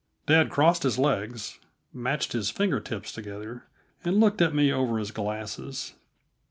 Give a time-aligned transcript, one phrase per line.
[0.25, 1.59] Dad crossed his legs,
[1.93, 3.65] matched his finger tips together,
[4.03, 5.93] and looked at me over his glasses.